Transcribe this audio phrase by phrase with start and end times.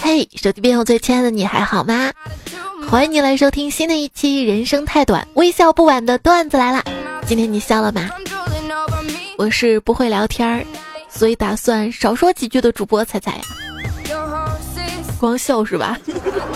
[0.00, 2.12] 嘿，手机边我最亲爱的你还好吗？
[2.88, 6.84] 欢迎你来收听新的一期《人生太短，微笑不晚》的段子来了。
[7.26, 8.08] 今天你笑了吗？
[9.36, 10.64] 我是不会聊天儿，
[11.08, 13.40] 所以打算少说几句的主播彩彩呀。
[15.18, 15.98] 光笑是吧？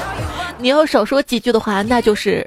[0.58, 2.46] 你要少说几句的话，那就是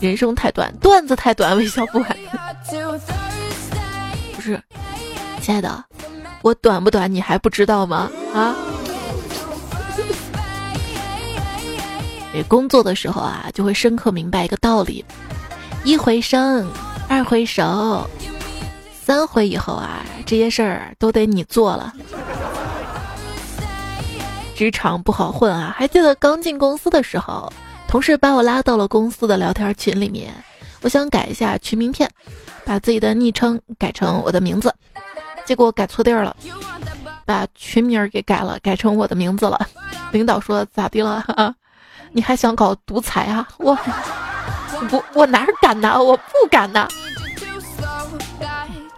[0.00, 2.16] 人生太短，段子太短，微笑不晚。
[4.34, 4.60] 不是，
[5.40, 5.84] 亲爱的，
[6.44, 8.10] 我短不短你还不知道吗？
[8.34, 8.54] 啊？
[12.34, 15.02] 你工作的时候啊，就会深刻明白一个道理：
[15.84, 16.70] 一回生，
[17.08, 18.06] 二回熟，
[18.92, 21.94] 三回以后啊，这些事儿都得你做了。
[24.54, 25.74] 职场不好混啊！
[25.74, 27.50] 还记得刚进公司的时候，
[27.88, 30.30] 同事把我拉到了公司的聊天群里面，
[30.82, 32.06] 我想改一下群名片，
[32.66, 34.70] 把自己的昵称改成我的名字，
[35.44, 36.36] 结果改错地儿了，
[37.24, 39.58] 把群名给改了，改成我的名字了。
[40.12, 41.54] 领导说咋的了？
[42.12, 43.46] 你还想搞独裁啊？
[43.58, 43.76] 我
[44.88, 46.00] 不，我哪敢呐？
[46.00, 46.88] 我不敢呐！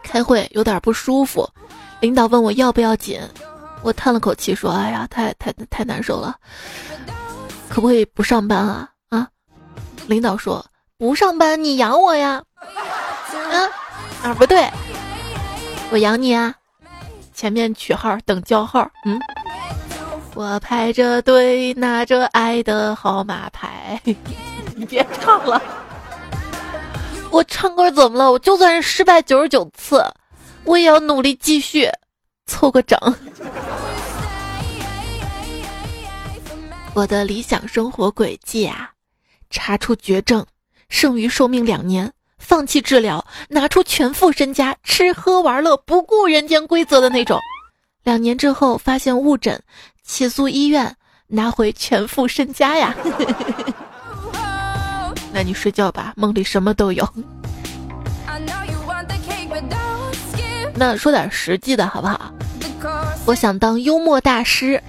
[0.02, 1.48] 开会有点不舒服，
[2.00, 3.20] 领导问我要不要紧。
[3.82, 6.34] 我叹了口气说：“哎呀，太太太难受了，
[7.68, 9.28] 可不可以不上班啊？”啊，
[10.06, 10.64] 领导说
[10.98, 12.42] ：“不上班你养我呀？”
[13.52, 13.68] 啊，
[14.22, 14.68] 哪不对？
[15.90, 16.54] 我养你啊！
[17.32, 18.90] 前面取号等叫号。
[19.04, 19.20] 嗯，
[20.34, 24.00] 我排着队拿着爱的号码牌。
[24.74, 25.62] 你别唱了，
[27.30, 28.30] 我唱歌怎么了？
[28.32, 30.04] 我就算是失败九十九次，
[30.64, 31.90] 我也要努力继续。
[32.46, 32.98] 凑个整。
[36.94, 38.90] 我的理想生活轨迹啊，
[39.50, 40.44] 查出绝症，
[40.88, 42.12] 剩余寿命两年，
[42.48, 47.40] 放弃治疗，拿出全副身家，吃喝玩乐，不顾人间规则的那种。
[48.04, 49.60] 两年之后发现误诊，
[50.04, 50.94] 起诉医院，
[51.26, 52.94] 拿回全副身家呀。
[55.34, 57.04] 那你睡觉吧，梦里什么都有。
[60.76, 62.32] 那说点实际的好不好？
[63.26, 64.80] 我想当幽默大师。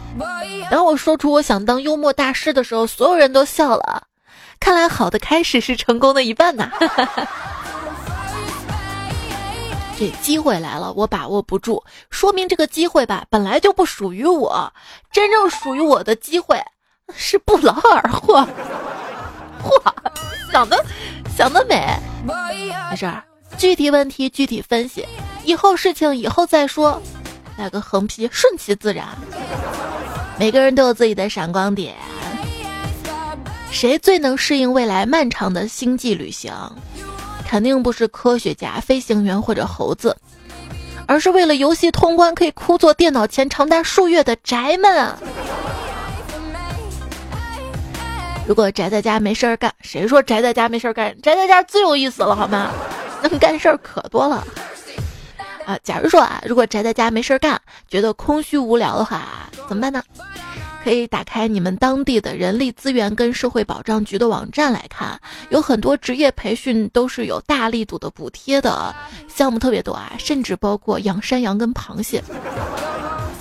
[0.69, 4.03] 当我说出我想当幽默大师的时候，所有人都笑了。
[4.59, 6.69] 看来好的开始是成功的一半呐。
[10.00, 14.72] 这机会来了，我把握不住，说明这个机会吧本来就不属于我。
[15.12, 16.63] 真正属于我的机会
[17.16, 18.47] 是不劳而获。
[19.63, 19.91] 嚯，
[20.51, 20.85] 想的
[21.35, 21.97] 想得美。
[22.24, 23.24] 没事儿，
[23.57, 25.03] 具体问题具体分析。
[25.44, 27.01] 以后事情以后再说，
[27.57, 29.07] 来个横批，顺其自然。
[30.38, 31.95] 每个人都有自己的闪光点，
[33.72, 36.51] 谁最能适应未来漫长的星际旅行？
[37.47, 40.16] 肯定不是科学家、飞行员或者猴子，
[41.05, 45.16] 而是为了游戏通关可以枯坐电脑前长达数月的宅们。
[48.45, 51.16] 如果宅在家没事儿干，谁说宅在家没事儿干？
[51.22, 52.72] 宅在家最有意思了，好吗？
[53.22, 54.45] 能干事儿可多了。
[55.66, 60.01] 啊，假如说啊，如果宅在家没事儿干，觉得空虚无聊的话，怎么办呢？
[60.87, 68.95] 可以打开你们当地的人力资源跟社会保障局的网站来看，有很多职业培训都是有大力度的补贴的，
[69.27, 72.23] 项目特别多啊，甚至包括养山羊跟螃蟹，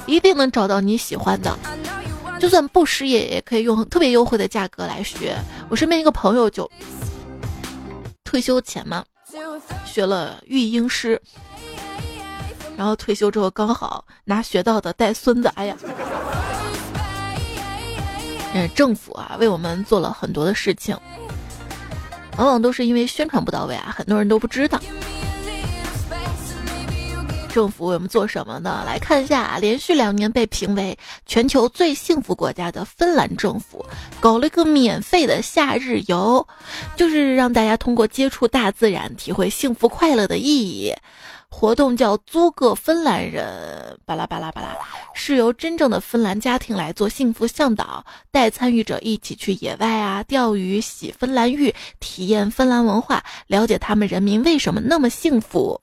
[0.06, 1.56] 一定能找到你喜欢的。
[2.40, 5.36] 就算不失业，也可以用特别优惠的价格来学。
[5.68, 6.68] 我身边一个朋友就
[8.24, 9.04] 退休前嘛，
[9.84, 11.22] 学了育婴师。
[12.76, 15.76] 然后退休之后刚好拿学到的带孙子，哎呀，
[18.74, 20.96] 政府啊为我们做了很多的事情，
[22.36, 24.80] 往往都是因为宣传不到位啊，很多人都不知道。
[27.48, 28.82] 政府为我们做什么呢？
[28.84, 30.94] 来看一下，连续两年被评为
[31.24, 33.82] 全球最幸福国家的芬兰政府，
[34.20, 36.46] 搞了一个免费的夏日游，
[36.96, 40.94] 就是让大家通过接触大自然，体会幸福快乐的意义。
[41.48, 44.76] 活动叫租个芬兰人，巴拉巴拉巴拉，
[45.14, 55.80] 是由真正的芬兰家庭来做幸福向导，带参与者一起去野外啊钓鱼、洗芬兰浴，体验芬兰文化，了解他们人民为什么那么幸福。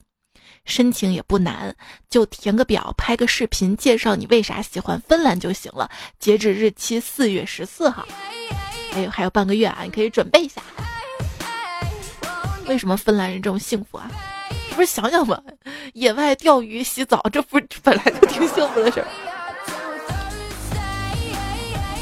[0.64, 1.74] 申请也不难，
[2.08, 5.90] 就填个表，拍个视频，介绍你为啥喜欢芬兰就行了。
[6.18, 8.06] 截止日期四月十四号，
[8.92, 10.62] 还有还有半个月啊，你可以准备一下。
[12.66, 14.10] 为什么芬兰人这么幸福啊？
[14.74, 15.40] 不是想想吗，
[15.92, 19.06] 野外钓鱼、洗澡，这不本来就挺幸福的事儿。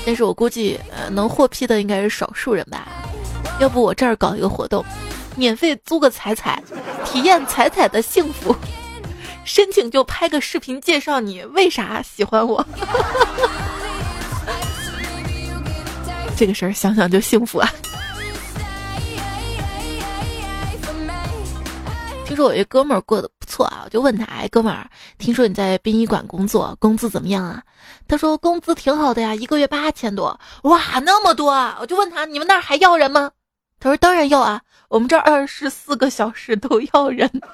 [0.05, 2.89] 但是我估计，呃，能获批的应该是少数人吧。
[3.61, 4.85] 要不我这儿搞一个活动，
[5.37, 6.61] 免费租个彩彩，
[7.05, 8.57] 体验彩彩的幸福，
[9.45, 12.65] 申请就拍个视频介绍你为啥喜欢我。
[16.37, 17.69] 这个事儿想想就幸福啊。
[22.33, 24.89] 听说我一哥们儿过得不错啊，我就问他：“哎，哥们儿，
[25.19, 27.63] 听说你在殡仪馆工作，工资怎么样啊？”
[28.09, 31.51] 他说：“工资挺好的呀，一个月八千多。”哇，那么多！
[31.51, 31.77] 啊！
[31.79, 33.31] 我就问他：“你们那儿还要人吗？”
[33.79, 37.31] 他说：“当然要啊，我们这儿二十四个小时都要人。”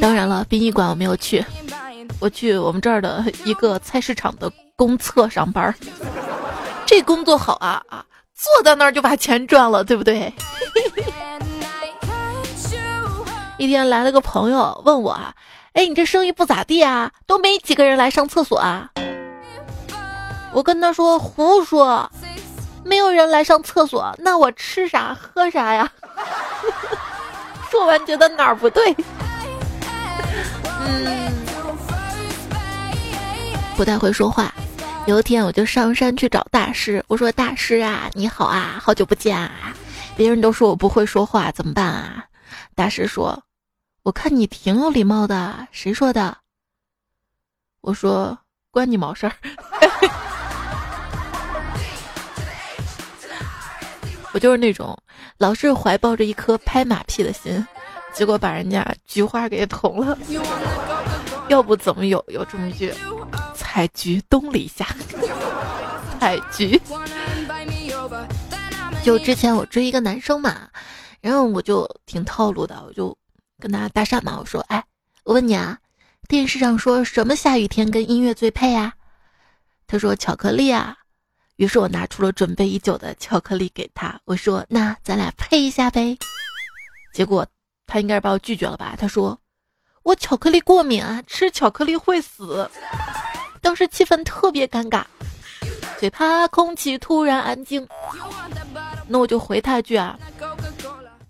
[0.00, 1.44] 当然了，殡仪馆我没有去，
[2.20, 5.74] 我去我们这儿的一个菜市场的公厕上班。
[6.86, 8.04] 这工作好啊啊！
[8.42, 10.32] 坐在那儿就把钱赚了，对不对？
[13.58, 15.34] 一天来了个朋友问我啊，
[15.74, 18.88] 哎，你这生意不咋地啊，都没几个人来上厕所啊？
[20.52, 22.10] 我跟他说胡说，
[22.82, 25.90] 没有人来上厕所，那我吃啥喝啥呀？
[27.70, 28.96] 说完觉得哪儿不对？
[30.80, 31.32] 嗯，
[33.76, 34.52] 不太会说话。
[35.10, 37.04] 有一天，我就上山去找大师。
[37.08, 39.74] 我说：“大师啊，你好啊，好久不见啊！
[40.16, 42.24] 别人都说我不会说话，怎么办啊？”
[42.76, 43.42] 大师说
[44.04, 46.36] ：“我看你挺有礼貌的。”谁说的？
[47.80, 48.38] 我说
[48.70, 49.32] ：“关你毛事儿。
[54.32, 54.96] ”我就是那种
[55.38, 57.66] 老是怀抱着一颗拍马屁的心，
[58.14, 60.16] 结果把人家菊花给捅了。
[61.50, 62.94] 要不怎么有有这么句？
[63.70, 64.84] 采菊东篱下，
[66.18, 66.80] 采菊。
[69.04, 70.68] 就之前我追一个男生嘛，
[71.20, 73.16] 然后我就挺套路的，我就
[73.60, 74.36] 跟他搭讪嘛。
[74.40, 74.84] 我说：“哎，
[75.22, 75.78] 我问你啊，
[76.26, 78.92] 电视上说什么下雨天跟音乐最配呀？”
[79.86, 80.96] 他说：“巧克力啊。”
[81.54, 86.18] 于是我拿出了准备已久的巧克力给他，我说：“那咱俩配一下呗。”
[87.14, 87.46] 结果
[87.86, 88.96] 他应该是把我拒绝了吧？
[88.98, 89.38] 他说
[90.02, 92.68] ：“我巧克力过敏啊，吃巧克力会死。”
[93.60, 95.02] 当时气氛特别尴尬，
[95.98, 97.86] 最怕空气突然安静。
[99.06, 100.18] 那我就回他一句啊：“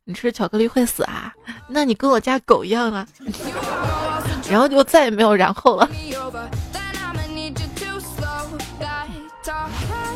[0.04, 1.34] 你吃巧克力会死啊？
[1.68, 3.06] 那你跟我家狗一样啊。
[4.48, 5.88] ”然后就再也没有然后了。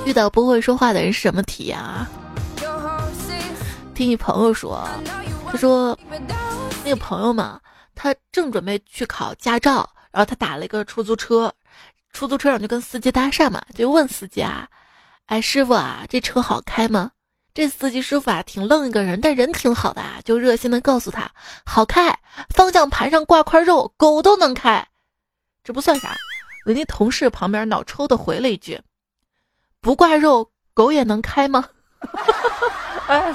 [0.05, 2.07] 遇到不会说话的人是什么体验啊？
[3.95, 4.87] 听一朋友说，
[5.51, 5.99] 他说
[6.85, 7.61] 那个朋友嘛，
[7.95, 11.53] 他正准备去考驾照，然后他打了一个出租车。
[12.15, 14.69] 出租车上就跟司机搭讪嘛，就问司机啊，
[15.27, 17.11] 哎师傅啊，这车好开吗？
[17.53, 21.31] 这司机师傅啊挺愣一个人，但人挺好的啊，就热心的告诉他
[21.67, 22.19] 好开，
[22.49, 24.87] 方向盘上挂块肉，狗都能开。
[25.63, 26.17] 这不算啥，
[26.65, 28.81] 人家同事旁边脑抽的回了一句，
[29.81, 31.69] 不挂肉，狗也能开吗？
[33.09, 33.35] 哎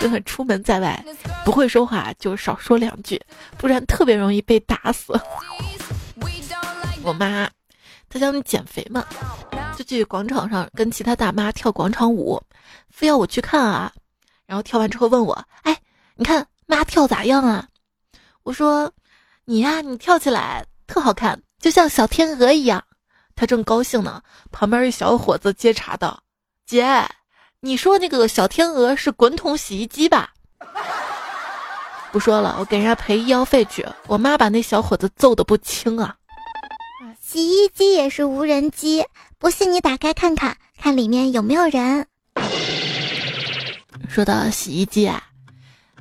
[0.00, 1.04] 就很出门在外，
[1.44, 3.20] 不会说话就少说两句，
[3.58, 5.12] 不然特别容易被打死。
[7.02, 7.48] 我妈，
[8.08, 9.04] 她想减肥嘛，
[9.76, 12.42] 就去广场上跟其他大妈跳广场舞，
[12.88, 13.92] 非要我去看啊。
[14.46, 15.78] 然后跳完之后问我：“哎，
[16.16, 17.68] 你看妈跳咋样啊？”
[18.42, 18.90] 我说
[19.44, 22.82] ：“你呀，你跳起来特好看，就像小天鹅一样。”
[23.36, 26.22] 她正高兴呢，旁边一小伙子接茬道
[26.66, 27.06] ：“姐。”
[27.62, 30.30] 你说那个小天鹅是滚筒洗衣机吧？
[32.10, 33.86] 不说了，我给人家赔医药费去。
[34.06, 36.16] 我妈把那小伙子揍得不轻啊！
[37.20, 39.04] 洗衣机也是无人机，
[39.38, 42.06] 不信你打开看看，看里面有没有人。
[44.08, 45.22] 说到洗衣机啊，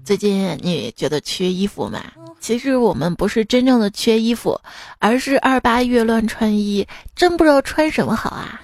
[0.05, 2.01] 最近你觉得缺衣服吗？
[2.39, 4.57] 其实我们不是真正的缺衣服，
[4.97, 6.87] 而是二八月乱穿衣，
[7.17, 8.61] 真不知道穿什么好啊。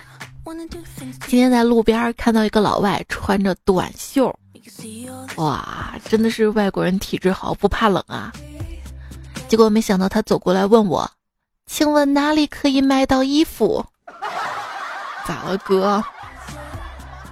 [1.27, 4.33] 今天在路边看到一个老外穿着短袖，
[5.37, 8.31] 哇，真的是外国人体质好，不怕冷啊！
[9.47, 11.09] 结果没想到他走过来问我
[11.65, 13.83] ：“请问哪里可以买到衣服？”
[15.25, 16.03] 咋了，哥？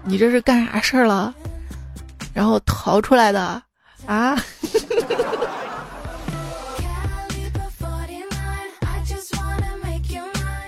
[0.03, 1.33] 你这是干啥事儿了？
[2.33, 3.61] 然后逃出来的
[4.07, 4.35] 啊？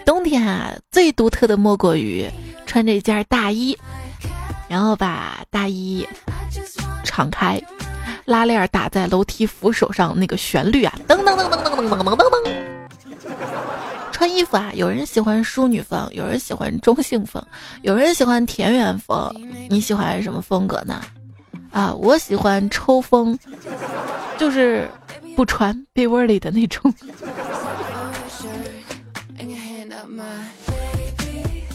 [0.06, 2.30] 冬天啊，最独特的莫过于
[2.66, 3.78] 穿着一件大衣，
[4.68, 6.08] 然后把大衣
[7.04, 7.62] 敞开，
[8.24, 12.52] 拉链打在楼梯扶手上，那个旋律啊，噔噔噔噔噔噔噔噔噔噔。
[14.12, 17.44] 穿衣服啊，有人喜欢淑女风，有人喜欢中性风，
[17.82, 19.30] 有人喜欢田园风，
[19.70, 21.02] 你喜欢什么风格呢？
[21.72, 23.38] 啊，我喜欢抽风，
[24.38, 24.90] 就是
[25.36, 26.94] 不穿被窝里的那种。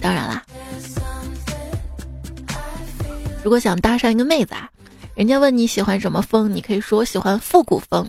[0.00, 0.42] 当然啦，
[3.44, 4.68] 如果想搭上一个妹子啊，
[5.14, 8.08] 人家问你喜欢什么风，你可以说我喜欢复古风，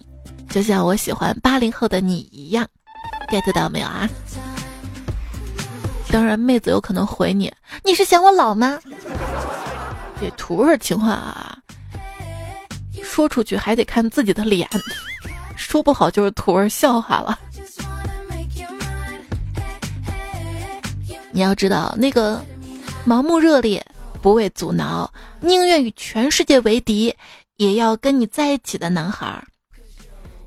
[0.50, 2.66] 就像我喜欢八零后的你一样
[3.30, 4.10] ，get 到没有啊？
[6.10, 7.52] 当然，妹子有可能回你，
[7.84, 8.80] 你是嫌我老吗？
[10.20, 11.58] 这图儿情话啊，
[13.04, 14.70] 说出去还得看自己的脸，
[15.56, 17.38] 说不好就是图儿笑话了。
[21.32, 22.44] 你要知道，那个
[23.08, 23.86] 盲目热烈、
[24.22, 27.16] 不畏阻挠、宁愿与全世界为敌，
[27.58, 29.44] 也要跟你在一起的男孩，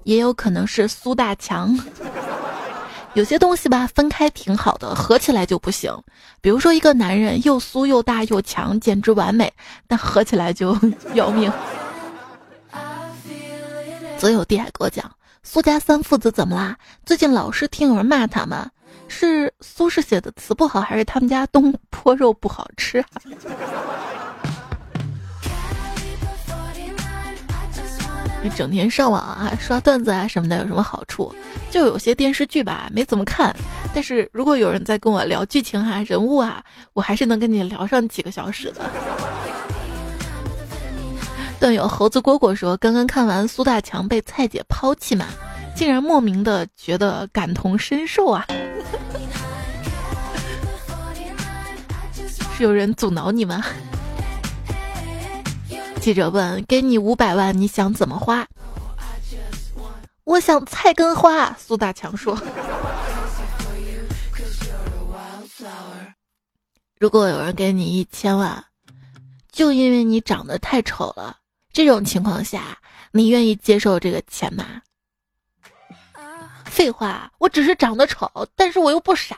[0.02, 1.78] 也有可能是苏大强。
[3.14, 5.96] 有些东西吧，分开挺好的，合起来就不行。
[6.40, 9.52] 比如说，一个男人又酥又大又强，简直完美，
[9.86, 10.76] 但合起来就
[11.14, 11.50] 要命。
[14.18, 15.10] 则有弟还给我讲，
[15.42, 16.76] 苏家三父子怎么啦？
[17.06, 18.68] 最近老是听有人骂他们，
[19.08, 23.04] 是苏轼写的词不好，还是他们家东坡肉不好吃？
[28.42, 31.34] 你整天上网啊，刷段子啊什么的，有什么好处？
[31.70, 33.56] 就有些电视剧吧，没怎么看。
[33.94, 38.82] 但是如果有人在跟我聊剧情啊、人物啊，我还是能跟你聊上几个小时的。
[41.58, 45.24] 段友猴子蝈蝈说，刚刚看完苏大强被蔡姐抛弃嘛，
[45.74, 48.46] 竟然莫名的觉得感同身受啊！
[52.56, 53.64] 是有人阻挠你吗？
[56.00, 58.46] 记者问：“给你五百万，你想怎么花？”
[60.23, 61.52] 我想菜根花。
[61.58, 62.40] 苏大强说
[67.00, 68.64] ：“如果有人给你一千万，
[69.50, 71.37] 就因为你长得太丑了，
[71.73, 72.78] 这种情况下，
[73.11, 74.64] 你愿意接受这个钱吗？”
[76.66, 79.37] 废话，我只是长得丑，但是我又不傻。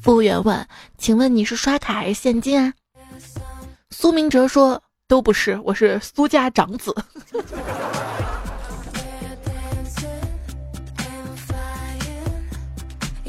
[0.00, 2.72] 服务员问：“请问你是刷卡还是现金啊？”
[3.90, 6.94] 苏明哲说：“都不是，我是苏家长子。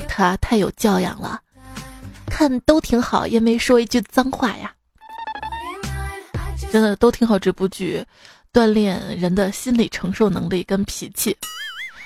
[0.08, 1.40] 他太有教养了，
[2.26, 4.74] 看都挺好，也没说一句脏话呀。
[6.72, 8.06] 真的都挺好，这部剧
[8.54, 11.36] 锻炼人的心理承受能力跟脾气。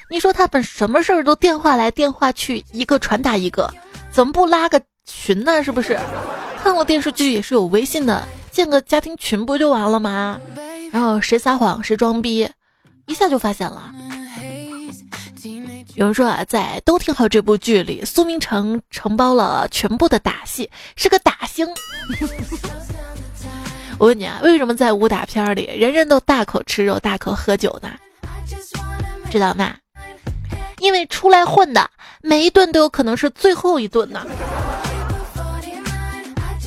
[0.10, 3.74] 你说他们什么事儿都电话来电话去，一个传达一个，
[4.14, 5.64] 怎么不拉个群呢？
[5.64, 6.00] 是不是？
[6.62, 10.40] 看过电视剧也是有微信的。”建个家庭群不就完了吗？
[10.92, 12.48] 然后谁撒谎谁装逼，
[13.08, 13.92] 一下就发现了。
[15.96, 21.68] 有人说啊，在都挺好这部剧里，苏明成承包了全部的打戏，是个打星。
[23.98, 27.90] 我问你啊，为什么在武打片里人人都大口吃肉、大口喝酒呢？
[29.32, 29.74] 知道吗？
[30.84, 31.90] 因为出来混的
[32.22, 34.22] 每一顿都有可能是最后一顿呢。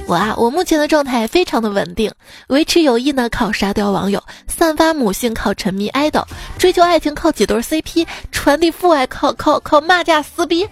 [0.08, 2.11] 我啊，我目前的状态非常的稳定，
[2.49, 6.25] 维持友谊呢靠沙雕网友，散发母性靠沉迷 idol，，
[6.58, 10.66] 追求爱情靠几对 CP，传递父爱靠靠靠骂架撕逼。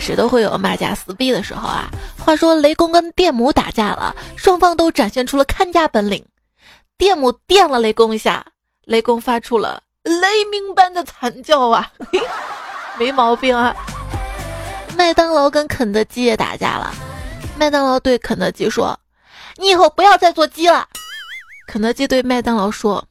[0.00, 1.90] 谁都会有骂架撕逼的时候啊。
[2.18, 6.24] 话说雷公跟电母打架了，双方都展现出了看家本领，
[6.96, 8.46] 电母电了雷公一下，
[8.86, 11.90] 雷公发出了雷鸣般的惨叫啊，
[12.98, 13.74] 没毛病啊。
[14.96, 16.92] 麦当劳跟肯德基也打架了，
[17.56, 18.98] 麦当劳对肯德基说
[19.56, 20.88] ：“你以后不要再做鸡了。”
[21.68, 23.04] 肯德基对麦当劳说：“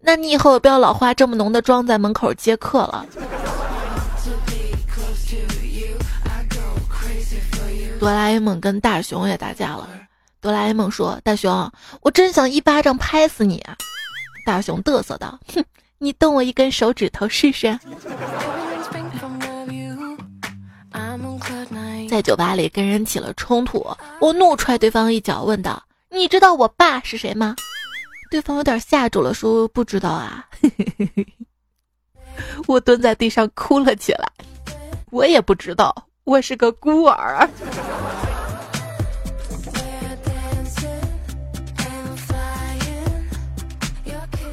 [0.00, 3.04] 那你以后不要老化这么浓的妆在门口接客了。”
[7.98, 9.88] 哆啦 A 梦跟大雄也打架了，
[10.40, 11.72] 哆啦 A 梦说：“大雄，
[12.02, 13.64] 我真想一巴掌拍死你！”
[14.44, 15.64] 大雄嘚瑟道：“哼，
[16.04, 17.78] 你动我一根手指头试试。”
[22.10, 23.84] 在酒吧里跟人起了冲突，
[24.20, 25.82] 我怒踹对方一脚，问道
[26.12, 27.56] ：“你知道我爸是谁吗？”
[28.30, 30.46] 对方有点吓住了，说：“不知道啊。
[32.68, 34.30] ”我蹲在地上哭了起来。
[35.10, 37.48] 我也不知道，我是个孤儿。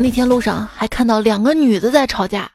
[0.02, 2.50] 那天路上还看到两个女的在吵架，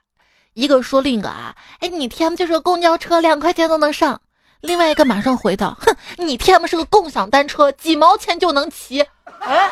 [0.55, 4.21] 一个说另一个啊，哎，你 T M 就是个公交车，两块钱都能上。
[4.61, 9.01] 另外一个马上回道：“哼，你 T M 是个共享单车，几毛钱就能骑。”
[9.41, 9.71] 哎，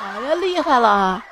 [0.00, 1.22] 哎呀，厉害了！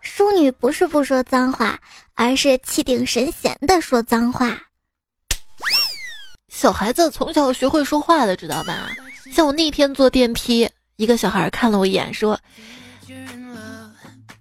[0.00, 1.78] 淑女不是不说脏话，
[2.14, 4.58] 而是气定神闲的说脏话。
[6.48, 8.88] 小孩子从小学会说话的，知道吧？
[9.32, 12.36] 像我那天坐电梯，一个小孩看了我一眼，说：“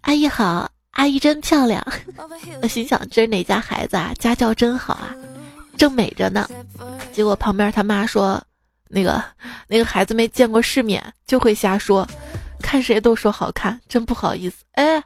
[0.07, 1.85] 阿姨好，阿姨真漂亮。
[2.63, 4.13] ”我心想：这是哪家孩子啊？
[4.17, 5.13] 家教真好啊！
[5.75, 6.49] 正美着呢，
[7.11, 8.41] 结果旁边他妈说
[8.87, 9.21] ：“那个
[9.67, 12.07] 那个孩子没见过世面，就会瞎说，
[12.61, 14.63] 看谁都说好看，真不好意思。
[14.75, 15.03] 哎，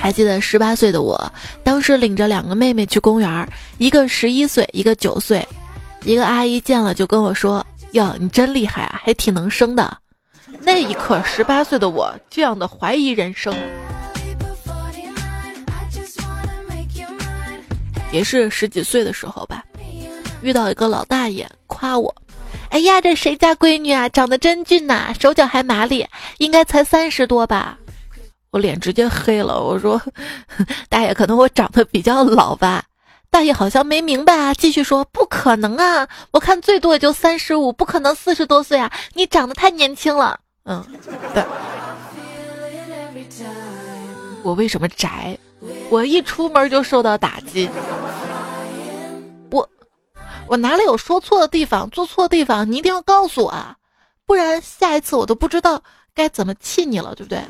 [0.00, 1.30] 还记得十八岁的我，
[1.62, 5.46] 当时领着两个妹妹去公园，一个十一岁，一个九岁，
[6.02, 7.64] 一个阿姨见了就跟我说
[7.96, 9.98] ：“哟，你真厉害啊，还挺能生的。”
[10.60, 13.54] 那一刻，十八岁的我这样的怀疑人生。
[18.12, 19.64] 也是十几岁的时候吧，
[20.42, 22.14] 遇到一个老大爷夸我
[22.70, 26.06] ：“哎呀，这谁家闺女啊，长得真俊呐，手脚还麻利，
[26.38, 27.78] 应该才三十多吧？”
[28.52, 30.00] 我脸直接黑了，我说
[30.88, 32.84] ：“大爷，可能我长得比较老吧？”
[33.36, 40.82] 大爷好像没明白啊，继续说：“不可能啊，我看最多也就三十五，不可能四十多岁啊，你长得太年轻了。”嗯，
[41.34, 41.44] 对。
[44.42, 45.36] 我为什么宅？
[45.90, 47.68] 我一出门就受到打击。
[49.50, 49.68] 我
[50.46, 53.76] 我哪里有说错的地方，做错的地方，你一定要告诉我啊，
[54.24, 55.82] 不然下一次我都不知道
[56.14, 57.42] 该怎么气你了，对不对？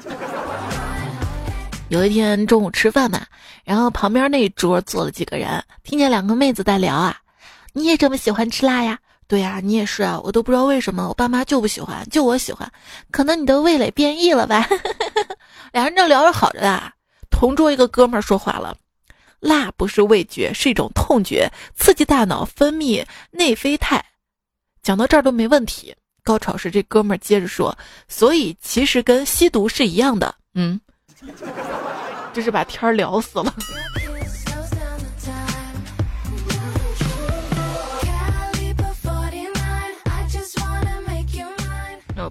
[1.88, 3.24] 有一天中午吃饭嘛，
[3.64, 7.16] 然后旁边那桌坐了几个人，听见两个妹子在聊啊，
[7.72, 8.98] 你也这么喜欢吃辣呀？
[9.28, 12.70] 对呀，你也是啊，我都不知道为什么我爸妈就不喜欢，就我喜欢，
[13.12, 14.68] 可能你的味蕾变异了吧？
[15.72, 16.92] 俩人正聊着好着的。
[17.30, 18.76] 同桌一个哥们儿说话了
[19.38, 24.04] ：“辣不是味觉，是一种痛觉，刺激大脑分泌内啡肽。”
[24.82, 25.94] 讲到这儿都没问题。
[26.24, 27.76] 高潮时，这哥们儿接着说
[28.08, 30.80] ：“所以其实跟吸毒是一样的。”嗯，
[32.32, 33.54] 这是把天儿聊死了。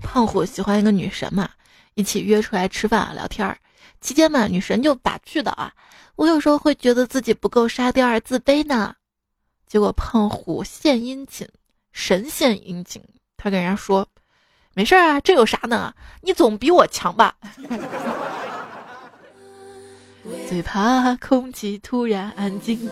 [0.01, 1.49] 胖虎喜欢一个女神嘛，
[1.93, 3.57] 一起约出来吃饭啊，聊天儿。
[4.01, 5.71] 期间嘛，女神就打趣的啊，
[6.15, 8.95] 我有时候会觉得自己不够沙雕而自卑呢。
[9.65, 11.47] 结果胖虎献殷勤，
[11.91, 13.01] 神献殷勤，
[13.37, 14.07] 他跟人家说
[14.75, 15.93] ：“没事啊，这有啥呢？
[16.21, 17.35] 你总比我强吧？”
[20.47, 22.89] 最怕空气突然安静，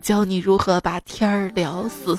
[0.00, 2.18] 教你如何把天儿聊死。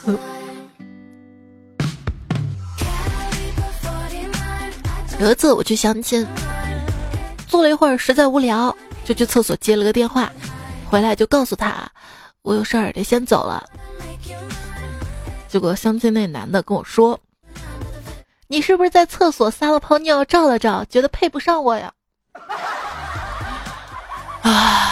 [5.19, 6.25] 有一次我去相亲。
[7.47, 10.31] 坐了一会儿，实在无聊，就去厕所接了个电话，
[10.89, 11.85] 回来就告诉他，
[12.41, 13.69] 我有事儿得先走了。
[15.49, 17.19] 结果相亲那男的跟我说
[18.47, 21.91] ：“你是不是在厕所撒了泡尿照了照，觉得配不上我呀？”
[24.41, 24.87] 啊！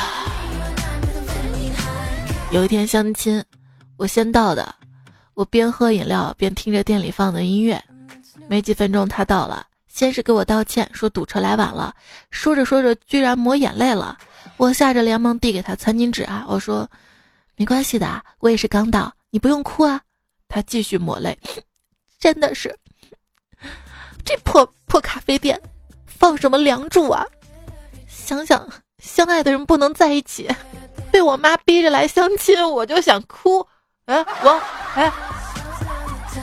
[2.51, 3.43] 有一天相亲，
[3.97, 4.75] 我先到的，
[5.33, 7.83] 我边喝饮料边听着店里放的音乐，
[8.47, 9.65] 没几分钟他到了。
[9.87, 11.93] 先是给我道歉，说堵车来晚了，
[12.31, 14.17] 说着说着居然抹眼泪了，
[14.57, 16.89] 我吓着连忙递给他餐巾纸啊，我说
[17.55, 19.99] 没关系的，我也是刚到，你不用哭啊。
[20.47, 21.37] 他继续抹泪，
[22.19, 22.75] 真的是
[24.23, 25.59] 这破破咖啡店
[26.05, 27.25] 放什么梁祝啊？
[28.07, 28.67] 想想
[28.99, 30.49] 相爱的人不能在一起，
[31.11, 33.65] 被我妈逼着来相亲，我就想哭。
[34.05, 34.61] 哎，我
[34.95, 35.11] 哎，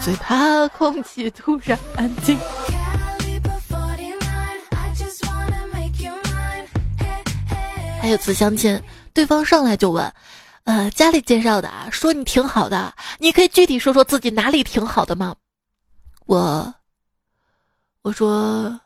[0.03, 2.39] 最怕空气突然安静。
[8.01, 8.81] 还有次相亲，
[9.13, 10.13] 对方上来就问
[10.65, 15.35] ：“呃，家里介绍的啊，说你挺好的，你可以具体说说自己哪里挺好的吗？”
[16.27, 16.73] 我
[18.03, 18.81] 我说：“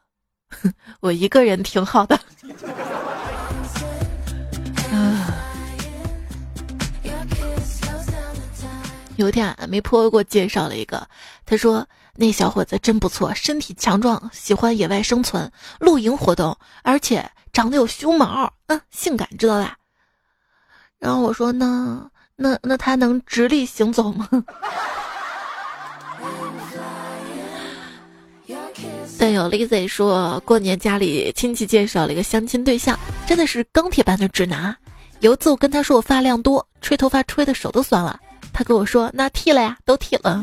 [1.01, 2.19] 我一个人挺好的。”
[9.21, 11.07] 有一天啊，媒婆给我介绍了一个，
[11.47, 17.31] 他说那小伙子真不错，身体强壮，喜欢野外生存、露营活动，而且。
[17.53, 19.75] 长得有胸毛，嗯，性感，知道吧？
[21.01, 24.29] 然后我说，那那那他能直立行走吗？
[29.19, 34.77] 但有 Lizzy 说过年家里亲戚介绍了一个相亲对象，真的是钢铁般的直男。
[35.19, 38.21] 有一次我跟他说我发量多，吹头发吹的手都酸了，
[38.53, 40.43] 他跟我说那剃了呀，都剃了。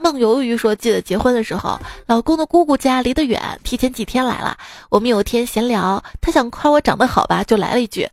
[0.00, 4.54] 梦游鱼说：“记得结婚的时候，老公的姑姑家离得远，提前几天来了。
[4.90, 8.06] 我们有天闲聊，他想夸我长得好吧，就来了一句：‘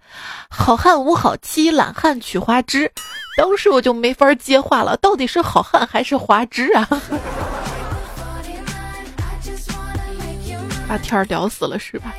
[0.49, 2.89] 好汉无好妻，懒汉娶花枝。’
[3.35, 6.87] 当时我就没法接话了，到底是好汉还是花枝啊？
[10.87, 12.13] 把天儿聊死了是吧？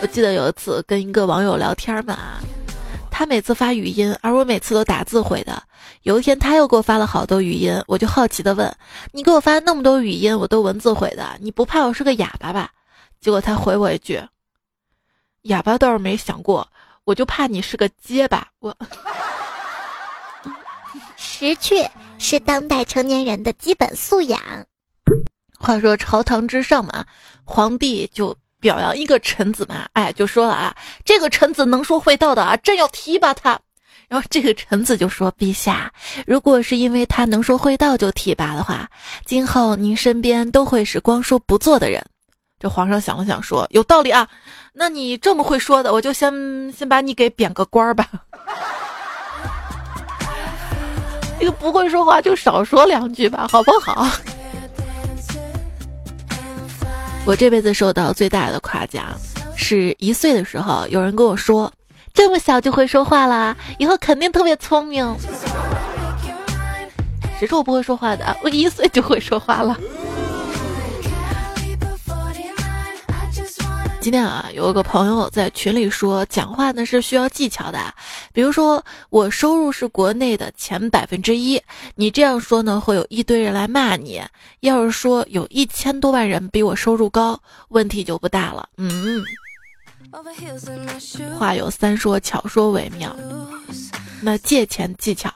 [0.00, 2.16] 我记得有一次跟一个网友聊天嘛。”
[3.20, 5.62] 他每次发语音，而我每次都打字回的。
[6.04, 8.74] 有一天他又给我发了好多语音，我就好奇的问
[9.12, 12.70] ：“你给我发那么多语音，我都文字回的，你不怕我是个哑巴吧？”
[13.20, 14.22] 结果他回我一句
[15.52, 16.66] ：“哑巴倒是没想过，
[17.04, 18.48] 我就怕你是个结巴。
[18.58, 18.74] 我
[21.14, 21.86] 识趣
[22.18, 24.40] 是当代成年人的基本素养。
[25.58, 27.04] 话说朝堂之上嘛，
[27.44, 33.58] 皇帝就表扬一个臣子嘛，哎，就说了啊，这个臣子能说会道的啊，朕要提拔他。
[34.08, 35.92] 然后这个臣子就说：“陛下，
[36.26, 38.88] 如果是因为他能说会道就提拔的话，
[39.24, 42.04] 今后您身边都会是光说不做的人。”
[42.58, 44.26] 这皇上想了想说：“有道理啊，
[44.72, 48.08] 那你这么会说的，我就先先把你给贬个官儿吧。
[51.38, 54.08] 这个不会说话就少说两句吧，好不好？”
[57.26, 59.04] 我这辈子受到最大的夸奖，
[59.54, 61.72] 是一岁的时候，有人跟我说。
[62.12, 65.16] 这么小就会说话啦，以后肯定特别聪明。
[67.38, 68.36] 谁说我不会说话的？
[68.42, 69.78] 我一岁就会说话了。
[74.00, 77.78] 今天啊，有个朋友在群里说，讲话呢是需要技巧的。
[78.32, 81.60] 比如说，我收入是国内的前百分之一，
[81.96, 84.22] 你这样说呢，会有一堆人来骂你。
[84.60, 88.66] 要是说有一千多万人比我收入高，问题就不大了。
[88.78, 89.22] 嗯。
[91.38, 93.14] 话有三说，巧说为妙。
[94.22, 95.30] 那借钱技巧。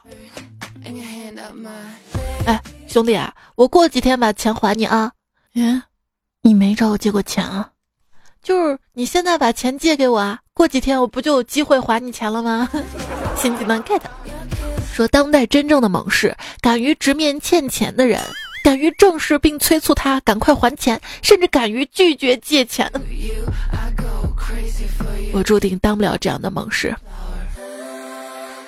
[2.45, 5.11] 哎，兄弟啊，我过几天把钱还你啊。
[5.53, 5.81] 嗯，
[6.41, 7.69] 你没找我借过钱啊？
[8.45, 12.69] 就是你现在把钱借给我啊，过几天我不就有机会还你钱了吗？
[13.35, 13.99] 新技能 get。
[14.93, 18.21] 说当代真正的猛士，敢于直面欠钱的人，
[18.63, 22.87] 敢于正视并催促他赶快还钱，甚至敢于拒绝借钱。
[25.33, 26.95] 我注定当不了这样的猛士，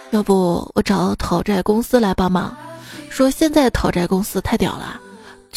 [0.10, 2.58] 要不我找讨债公司来帮忙。
[3.12, 5.00] 说现在讨债公司太屌了，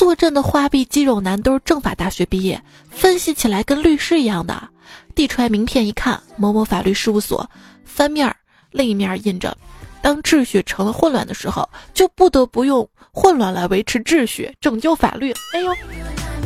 [0.00, 2.58] 坐镇的花臂肌肉男都是政法大学毕业，
[2.90, 4.66] 分析起来跟律师一样的。
[5.14, 7.46] 递出来名片一看，某某法律事务所，
[7.84, 8.34] 翻面儿
[8.70, 9.54] 另一面印着：
[10.00, 15.34] 当秩序成了混乱的时候，就不得不用混乱来维持秩序，拯救法律。
[15.52, 15.76] 哎呦，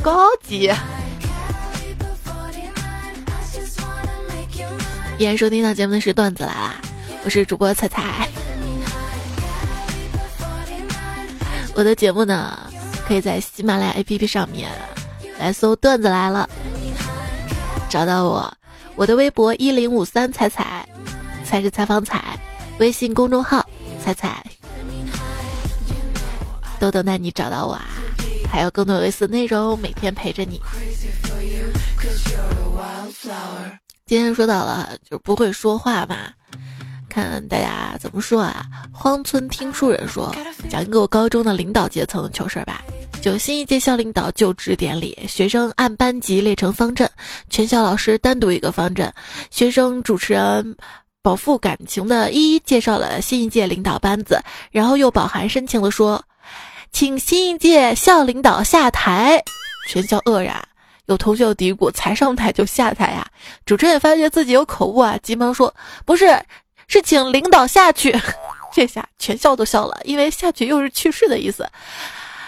[0.02, 0.68] 高级！
[5.16, 6.74] 依然收听到节目的是段子来啦，
[7.24, 8.28] 我是主播彩彩。
[11.76, 12.58] 我的节目呢，
[13.06, 14.70] 可以在喜马拉雅 APP 上面
[15.38, 16.48] 来搜“段子来了”，
[17.90, 18.52] 找到我。
[18.96, 20.88] 我的微博一零五三彩彩，
[21.44, 22.38] 才是采访彩。
[22.78, 23.64] 微信公众号
[24.02, 24.44] 彩彩，
[26.80, 27.84] 都等待你找到我啊！
[28.50, 30.60] 还有更多有意思的内容，每天陪着你。
[34.06, 36.16] 今天说到了，就是不会说话嘛，
[37.14, 38.66] 看大家怎么说啊？
[38.92, 40.34] 荒村听书人说，
[40.68, 42.82] 讲一个我高中的领导阶层的糗事吧。
[43.22, 47.08] 就新一届校领导就职典礼，学生按班级列成方阵，
[47.48, 49.12] 全校老师单独一个方阵，
[49.48, 50.76] 学生主持人
[51.22, 54.40] 饱腹感情的一一介绍了新一届领导班子，
[54.72, 56.20] 然后又饱含深情的说，
[56.90, 59.40] 请新一届校领导下台，
[59.88, 60.60] 全校愕然。
[61.06, 63.26] 有同学嘀咕：“才上台就下台呀？”
[63.66, 65.72] 主持人也发觉自己有口误啊，急忙说
[66.06, 66.26] ：“不是，
[66.88, 68.14] 是请领导下去。
[68.74, 71.68] ”这下全校都笑了，因为下去又是去世的意思。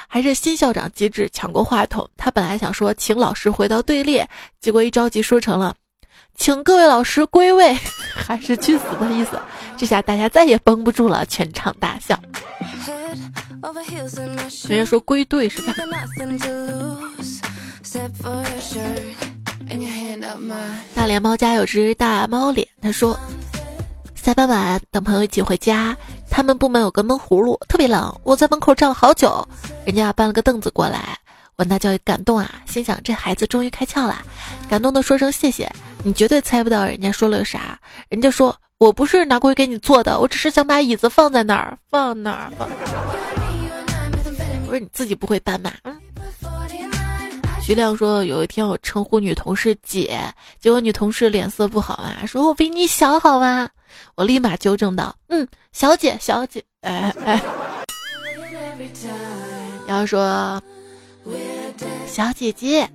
[0.08, 2.08] 还是新校长机智，抢过话筒。
[2.16, 4.28] 他本来想说请老师回到队列，
[4.60, 5.74] 结果一着急说成了
[6.36, 7.76] 请各位老师归位，
[8.14, 9.38] 还是去死的意思。
[9.76, 12.18] 这下大家再也绷不住了，全场大笑。
[14.68, 15.74] 人家说归队是吧？
[20.94, 23.18] 大脸猫家有只大猫脸，他说：
[24.26, 25.96] 下班晚等朋友一起回家，
[26.28, 29.46] 他们部门有个闷葫芦，特别冷，我在门口站了好久，
[29.84, 31.16] 人家搬了个凳子过来，
[31.54, 34.20] 我那叫感动啊，心想这孩子终于开窍了，
[34.68, 35.72] 感动的说声谢谢。
[36.02, 42.50] 你绝对猜不到人家说了啥，人家说我不是拿过去给你坐的，我只是想把椅子放在那儿，放那儿。
[44.66, 45.70] 不是你自己不会搬吗？
[47.62, 50.20] 徐亮说：“有一天我称呼女同事姐，
[50.58, 53.68] 结果女同事脸色不好啊，说我比你小好吗？
[54.14, 56.62] 我立马纠正道：嗯，小姐，小姐。
[56.80, 57.42] 哎哎，
[59.88, 60.62] 要说
[62.06, 62.88] 小姐姐。”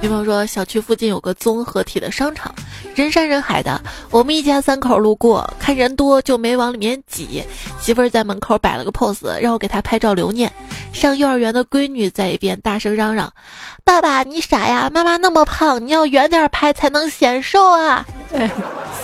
[0.00, 2.54] 女朋友说，小区附近有个综合体的商场，
[2.94, 3.82] 人山人海的。
[4.10, 7.42] 我们一家三口路过，看人多就没往里面挤。
[7.80, 10.52] 媳妇儿在门口摆了个 pose，让我给她拍照留念。
[10.98, 13.32] 上幼儿园的闺女在一边大声嚷嚷
[13.84, 14.90] ：“爸爸，你傻呀？
[14.92, 18.04] 妈妈那么胖，你要远点拍才能显瘦啊！”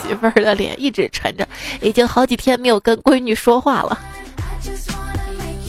[0.02, 1.46] 媳妇儿的脸一直沉着，
[1.80, 3.96] 已经好几天没有跟闺女说话了。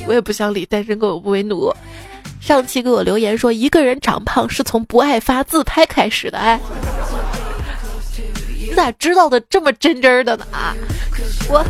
[0.07, 1.71] 我也不想理单身狗不为奴。
[2.41, 6.59] 上期给我留言说一个人长胖是从不爱发自拍开始的，哎，
[8.67, 10.45] 你咋知道的这么真真的呢？
[10.51, 10.75] 啊，
[11.49, 11.63] 我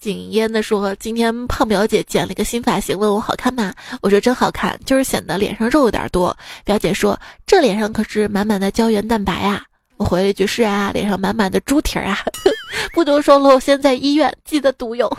[0.00, 3.72] 景烟的说今天胖表姐剪了一个新发型，问我好看吗？
[4.00, 6.36] 我说真好看，就是显得脸上肉有点多。
[6.64, 9.62] 表姐说这脸上可是满满的胶原蛋白啊。
[9.96, 12.18] 我回了一句是啊，脸上满满的猪蹄儿啊。
[12.92, 15.10] 不多说了，我现在医院，记得独用。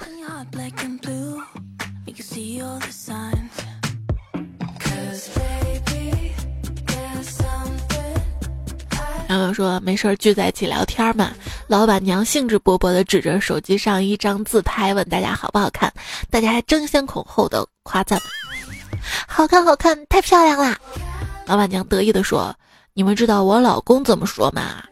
[9.30, 11.32] 然后说没事儿聚在一起聊天嘛，
[11.68, 15.94] 老板娘兴致勃勃地指着手机上一张自拍问大家好不好看，
[16.32, 18.20] 大家还争先恐后的夸赞，
[19.28, 20.76] 好看好看，太漂亮啦！
[21.46, 22.52] 老板娘得意地说
[22.96, 24.84] ：“你们知道我老公怎么说吗？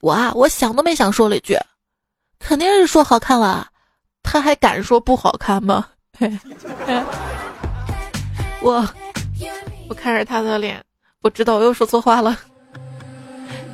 [0.00, 1.54] 我啊，我想都没想说了一句，
[2.38, 3.68] 肯定是说好看了，
[4.22, 5.86] 他还敢说不好看吗？”
[8.62, 8.88] 我
[9.86, 10.82] 我看着他的脸，
[11.20, 12.34] 我知道我又说错话了。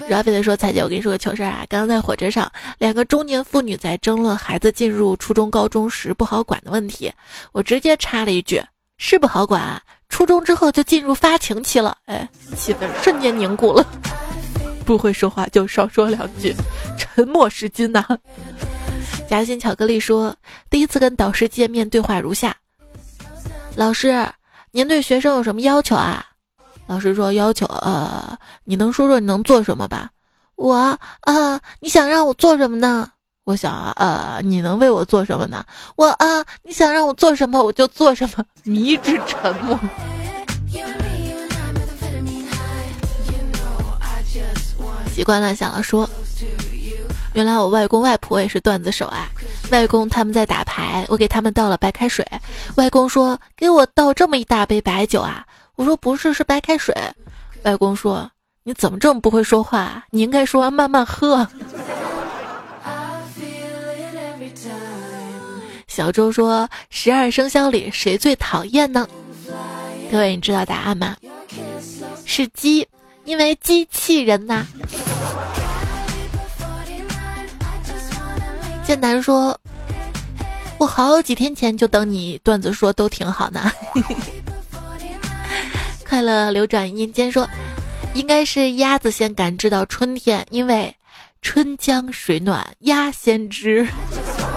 [0.08, 1.64] 饶菲的说：“彩姐，我跟你说个糗事啊！
[1.68, 7.12] 刚刚在火车上，两个中年妇女在争论孩子进入初中、高中时不好管的问题。
[7.52, 8.62] 我直接插了一句：
[8.98, 11.96] 是不好管啊，初中之后就进入发情期了。
[12.06, 13.86] 哎，气氛瞬间凝固了。
[14.84, 16.54] 不会说话就少说两句，
[16.98, 18.04] 沉默是金呐。”
[19.28, 20.34] 夹心巧克力说
[20.68, 22.54] ：“第一次跟导师见面，对话如下：
[23.76, 24.28] 老师，
[24.72, 26.26] 您对学生有什么要求啊？”
[26.92, 30.11] 老师说：“要求，呃，你能说说你能做什么吧？
[30.57, 30.74] 我，
[31.22, 33.09] 啊，你想让我做什么呢？
[33.44, 35.64] 我想，呃，你能为我做什么呢？
[35.96, 39.78] 我，啊，你想让我做什么，我就做什么。”迷之沉默。
[45.14, 46.07] 习惯了，想了说
[47.33, 49.31] ：“原来我外公外婆也是段子手啊！
[49.70, 52.22] 外公他们在打牌，我给他们倒了白开水。
[52.74, 55.42] 外公说：‘给我倒这么一大杯白酒啊！’”
[55.76, 56.94] 我说不是，是白开水。
[57.62, 58.30] 外公说
[58.64, 60.04] ：“你怎么这么不会说话？
[60.11, 61.46] 你应该说慢慢喝。”
[65.88, 69.06] 小周说：“十二生肖里谁最讨厌呢？”
[70.11, 71.16] 各位，你知道答案吗？
[72.24, 72.87] 是鸡，
[73.24, 74.66] 因为机器人呐。
[78.85, 79.58] 剑南说
[80.78, 83.70] ：“我好几天前就等你段子说都挺好呢。
[86.12, 87.48] ”快乐流转阴间说，
[88.12, 90.94] 应该是鸭子先感知到春天，因为
[91.40, 93.88] 春江水暖鸭先知。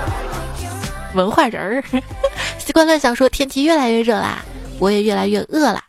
[1.15, 1.83] 文化人儿，
[2.59, 4.43] 习惯乱想说天气越来越热啦，
[4.79, 5.81] 我也越来越饿啦。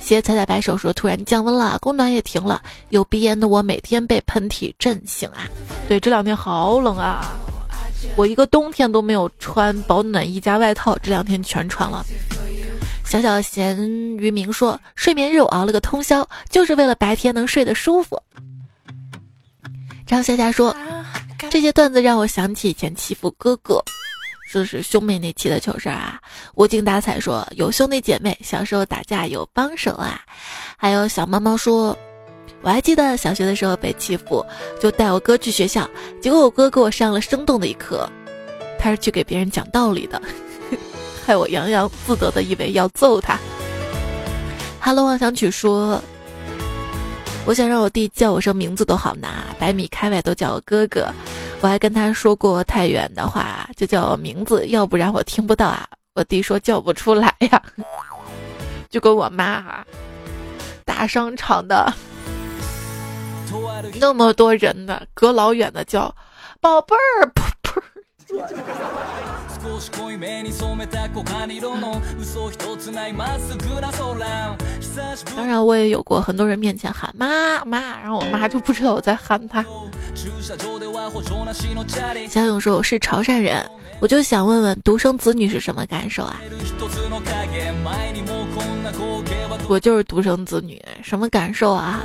[0.00, 5.46] 斜踩踩摆手说突然降温了，供暖也停了，有鼻炎的我每天被喷嚏震醒啊。
[5.86, 7.36] 对，这两天好冷啊，
[8.16, 12.02] 我一个冬天都没有穿保暖衣加外套，这两天全穿了。
[13.12, 13.76] 小小咸
[14.16, 18.18] 鱼明说：“睡眠日我熬了个通宵，就是为了白天能睡得舒服。”
[20.08, 20.74] 张夏夏说
[21.50, 23.84] ：“这些段子让我想起以前欺负哥哥，
[24.50, 26.18] 就是兄妹那期的糗事啊。”
[26.56, 30.22] 无精打采说：“有兄弟姐妹，小时候打架有帮手啊。”
[30.78, 31.94] 还有小猫猫说
[32.64, 34.42] ：“我还记得小学的时候被欺负，
[34.80, 35.86] 就带我哥去学校，
[36.22, 38.10] 结果我哥给我上了生动的一课，
[38.78, 40.18] 他是去给别人讲道理的。”
[41.24, 43.38] 害我洋洋自得的以为要揍他。
[44.80, 46.02] Hello，妄想曲说
[47.46, 51.08] ：“我想让我弟叫我声名字都好拿，百米开外都叫我哥哥。
[51.60, 57.62] 我还跟他说过太远的话就叫我名字，要不然我听不到啊。”我弟说叫不出来呀，
[58.90, 59.86] 就跟我妈哈，
[60.84, 61.90] 大商场的
[63.98, 66.14] 那么多人呢，隔老远的叫
[66.60, 67.32] 宝贝儿，
[75.36, 79.64] 当然，我也有过很多人面前喊妈妈，然后我妈就不知道我在喊她。
[82.28, 83.64] 小勇说我是潮汕人，
[84.00, 86.40] 我就想问问独生子女是什么感受啊？
[89.68, 92.02] 我就是独生子女，什么感受啊？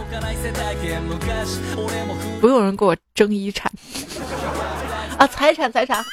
[2.39, 3.71] 不用人给我争遗产
[5.17, 6.03] 啊，财产财产。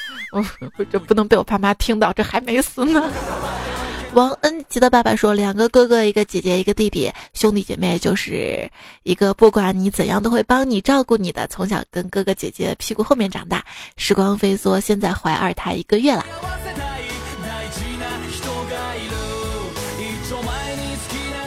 [0.91, 3.09] 这不能被我爸妈听到，这还没死呢。
[4.13, 8.71] 王恩吉的爸爸说：“两个哥哥，一个姐姐，一个弟弟，兄弟姐妹就是
[9.03, 11.45] 一个不管你怎样都会帮你照顾你的。
[11.47, 13.65] 从小跟哥哥姐姐屁股后面长大，
[13.97, 16.25] 时光飞梭，现在怀二胎一个月了。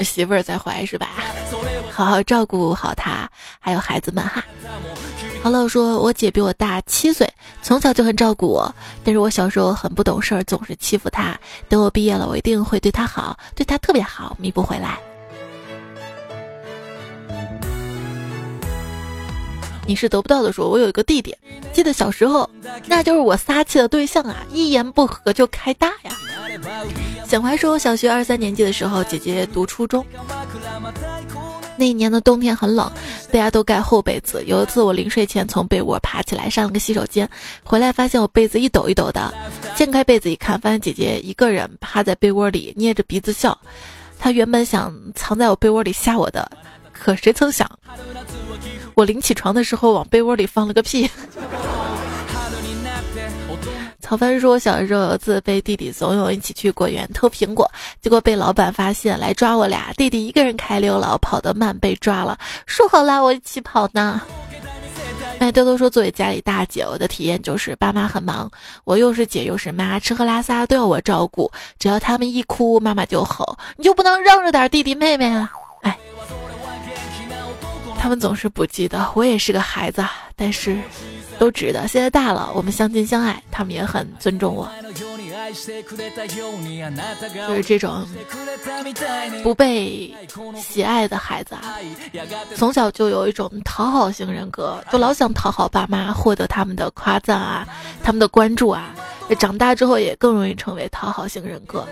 [0.04, 1.08] 媳妇儿在怀是吧？
[1.90, 4.44] 好好照顾好他，还有孩子们哈。”
[5.42, 7.26] 好了，说我姐比我大七岁，
[7.62, 11.38] 从小就很照顾我，但是我小时候很不懂事儿，总是欺负她。
[11.68, 14.98] 等我毕业了，我一定会对她好，对她特别好，弥补回来。
[19.86, 20.52] 你是得不到的。
[20.52, 21.34] 说，我有一个弟弟，
[21.72, 22.50] 记得小时候，
[22.84, 26.12] 那就是我撒气的对象啊，一言不合就开大呀。
[27.26, 30.04] 小怀说，小学二三年级的时候，姐姐读初中，
[31.78, 32.90] 那一年的冬天很冷，
[33.30, 34.42] 大家都盖厚被子。
[34.46, 37.28] 有一次，我临睡前从被窝爬起来上了个洗手间，
[37.62, 39.32] 回来发现我被子一抖一抖的，
[39.76, 43.56] 掀开被子一看，发现姐姐一个人趴在被窝里捏着鼻子笑。
[44.18, 46.50] 她原本想藏在我被窝里吓我的，
[46.92, 47.70] 可谁曾想。
[48.94, 51.08] 我临起床的时候往被窝里放了个屁。
[54.08, 62.38] 曹帆说，小时候有次被弟弟怂恿一起去果园偷苹果，结果被老板发现来抓我俩，弟弟一个人开溜了，跑得慢被抓了。
[62.64, 64.22] 说好拉我一起跑呢。
[65.40, 68.50] 哎，多多说，作为家里大姐，我的体验就是爸妈很忙，
[68.84, 75.50] 我又是姐又是妈，吃喝拉撒都要我照顾，只要他们一哭，妈妈就吼，你就不能让着点弟弟妹妹了？
[75.82, 75.94] 哎。
[78.00, 80.02] 他们总是不记得我也是个孩子，
[80.34, 80.78] 但是
[81.38, 81.86] 都值得。
[81.88, 84.68] 现在大了，我们相亲相爱，他们也很尊重我。
[87.48, 88.06] 就是这种
[89.42, 90.14] 不被
[90.56, 91.78] 喜爱的孩子啊，
[92.54, 97.66] 从小就有一种讨好型人格，就老想讨好爸妈，获得他们的夸赞啊，
[98.02, 98.94] 他们的关注啊。
[99.38, 101.86] 长大之后也更容易成为讨好型人格。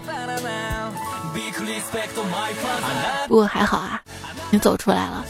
[3.29, 4.03] 不过还好啊，
[4.51, 5.25] 你走出来了。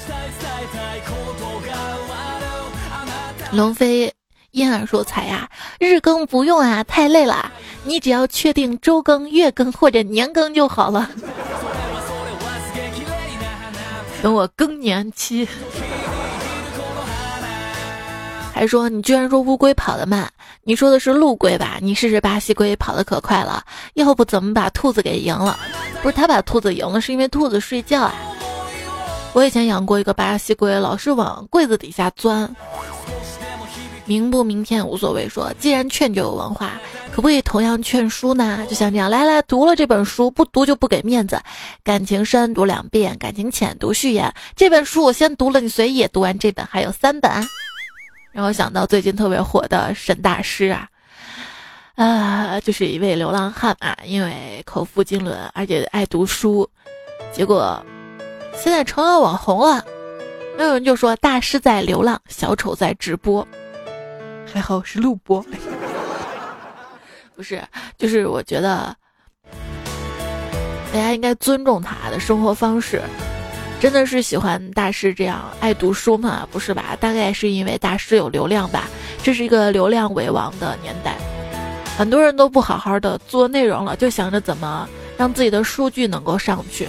[3.53, 4.13] 龙飞
[4.51, 7.53] 因而说：“彩呀，日更不用啊，太累了。
[7.85, 11.11] 你只要确定周更、月更或者年更就好了。
[14.23, 15.47] 等我更年期。”
[18.53, 20.27] 还说你居然说乌龟跑得慢，
[20.63, 21.77] 你说的是陆龟吧？
[21.83, 23.63] 你试试巴西龟跑得可快了，
[23.95, 25.59] 要不怎么把兔子给赢了？
[26.03, 28.15] 不是他把兔子赢了，是因为兔子睡觉啊。
[29.35, 32.51] 我以前养过一个巴西龟，老是往柜子底下钻。
[34.07, 36.73] 明不明天无所谓，说既然劝就有文化，
[37.13, 38.65] 可不可以同样劝书呢？
[38.71, 41.41] 就像这样，来来，读了这本书，不读就不给面子。
[41.83, 44.33] 感情深读两遍，感情浅读序言。
[44.55, 47.31] 这本书我先读了，你随意读完这本，还有三本。
[48.33, 50.89] 然后想到最近特别火的沈大师啊，
[51.97, 56.69] 啊，就是一位流浪汉嘛，因为口腹经纶，而且爱读书，
[57.33, 57.85] 结果
[58.57, 59.85] 现在成了网红了。
[60.59, 63.47] 有人就说大师在流浪，小丑在直播，
[64.57, 65.45] 还好是录播，
[67.35, 67.63] 不是，
[67.99, 68.97] 就是我觉得
[70.91, 73.03] 大家应该尊重他的生活方式。
[73.79, 76.49] 真的是喜欢大师这样爱读书吗？
[76.51, 76.97] 不是吧？
[76.99, 78.89] 大概是因为大师有流量吧。
[79.23, 81.19] 这是一个流量为王的年代，
[81.99, 84.89] 很多人都不好好的做内容了，就想着怎么
[85.19, 86.89] 让自己的数据能够上去。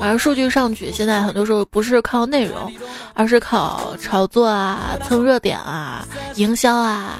[0.00, 2.70] 而数据上去，现在很多时候不是靠内容，
[3.14, 6.06] 而是靠炒作啊、蹭热点啊、
[6.36, 7.18] 营销啊、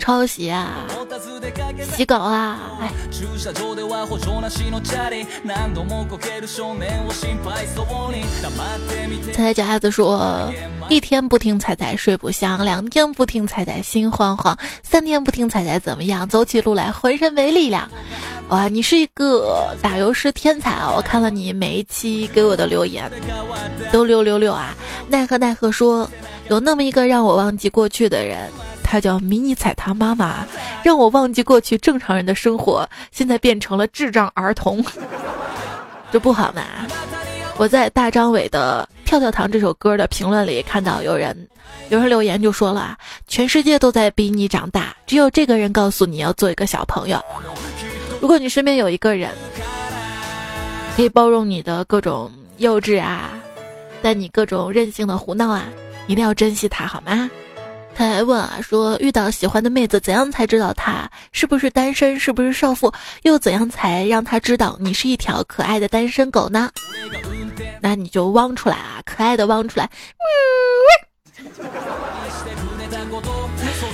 [0.00, 0.86] 抄袭啊、
[1.94, 2.58] 洗稿啊。
[2.80, 2.90] 哎，
[9.32, 10.50] 彩彩脚丫子说：
[10.88, 16.26] 一天不听彩彩睡不香，两天不听彩彩心慌慌，三天不听彩彩怎么样？
[16.28, 17.88] 走起路来浑身没力力量。
[18.48, 20.92] 哇，你是一个打油诗天才啊！
[20.94, 23.10] 我看了你每一期给我的留言，
[23.90, 24.72] 都六六六啊！
[25.08, 26.08] 奈何奈何说，
[26.48, 28.48] 有那么一个让我忘记过去的人，
[28.84, 30.46] 他叫迷你彩他妈妈，
[30.84, 34.84] 让我忘记过去正常人的生活，现在变成了智障儿童，
[36.12, 36.62] 这不好嘛？
[37.56, 41.48] 我在大张伟的《跳跳糖》这首歌的评论里看到有人，
[41.90, 47.24] 有人留言就说了，全世界都在逼你长大，只有这个人告诉你要做一个小朋友。
[48.20, 49.30] 如果你身边有一个人，
[50.96, 53.30] 可以包容你的各种幼稚啊，
[54.02, 55.64] 但你各种任性的胡闹啊，
[56.08, 57.30] 一定要珍惜他，好吗？
[57.94, 62.92] 他还问啊，说遇到喜欢的妹子，怎样才知道她是不是单身，是不是少妇？
[63.22, 66.70] 又怎样才让她知道你是一条可爱的单身狗呢？
[67.80, 69.90] 那你就汪出来啊，可爱的汪出来。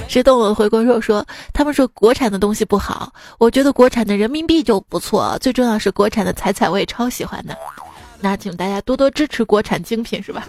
[0.08, 1.24] 谁动我回锅肉说，
[1.54, 7.56] 他们说国产的东西不好，我觉得国产的人民币就不错，最重要是国产的彩彩我也超喜欢的。
[8.20, 10.46] 那请大家多多支持国产精品，是吧？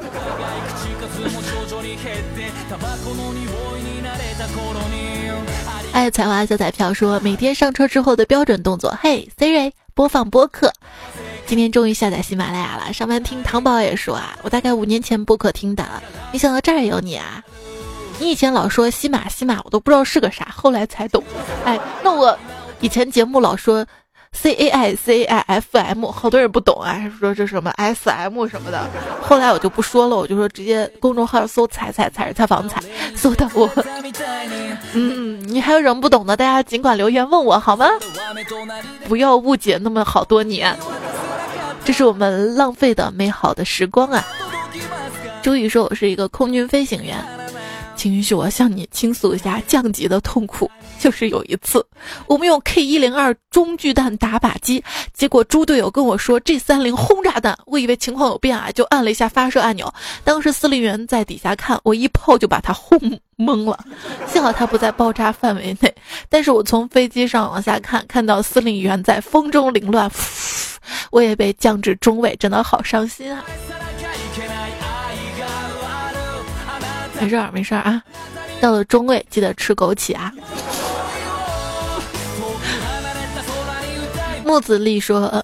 [5.93, 10.71] 爱彩华小彩票说，每天上车之后的标准动作，嘿 Siri 播放播客。
[11.45, 15.85] 今天终于下载喜马拉雅了，上班听糖宝也说啊，我大概五年前播客听的，
[16.31, 17.43] 没想到这儿也有你啊！
[18.19, 21.23] 你以前老说西马西马，我都不知道是个啥，后来才懂。
[21.65, 22.37] 哎，那我
[22.79, 23.85] 以前节目老说
[24.31, 28.89] C A I C A I F M，好多人不懂啊，说这什么 S M 什么的。
[29.21, 32.81] 后来我就不说了，我就说直接公众号搜“彩彩彩是采访彩”，
[33.15, 33.69] 搜到我。
[34.93, 37.87] 嗯，你还有什么不懂的，大家尽管留言问我好吗？
[39.07, 40.75] 不要误解那么好多年，
[41.85, 44.25] 这是我们浪费的美好的时光啊！
[45.41, 47.17] 朱宇说：“我是一个空军飞行员。”
[47.95, 50.69] 请允许我向你倾诉一下降级的痛苦。
[50.99, 51.85] 就是有一次，
[52.27, 59.93] 我们用 K 一零二中距弹打靶机，结果猪队友跟我说 G 三零轰炸弹，我以为情况有变啊，就按了一下发射按钮。
[60.23, 62.97] 当时司令员在底下看，我一炮就把他轰
[63.37, 63.77] 懵了。
[64.25, 65.93] 幸好他不在爆炸范围内，
[66.29, 70.09] 但是我从飞机上往下看，看到司令员在风中凌乱，
[71.11, 73.43] 我也被降至中位，真的好伤心啊。
[77.19, 78.01] 没事儿，没事儿啊。
[78.59, 80.31] 到了中位，记得吃枸杞啊。
[84.43, 85.43] 木子丽说：“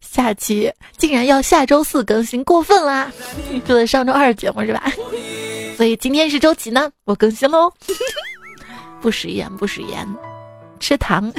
[0.00, 3.10] 下期竟然要下周四更新，过分啦！
[3.66, 4.92] 说的上周二节目是吧？
[5.76, 6.90] 所以今天是周几呢？
[7.04, 7.72] 我更新喽。
[9.00, 10.06] 不食言，不食言，
[10.78, 11.32] 吃糖。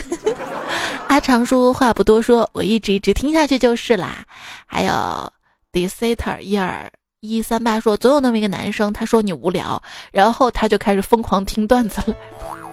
[1.10, 4.24] 阿长说话不多说，我一直一直听下去就是啦。
[4.68, 5.34] 还有
[5.74, 6.90] Decitor 一二。”
[7.22, 12.16] 一三八说，总有那么一个男生，他说你无聊，然后他就开始疯狂听段子了，